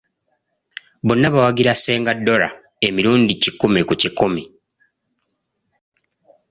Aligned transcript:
Bonna 1.05 1.27
bawagira 1.33 1.73
Ssenga 1.75 2.11
Dora 2.25 2.49
emirundi 2.87 3.33
kikumi 3.41 3.81
ku 3.87 3.93
kikumi 4.01 4.43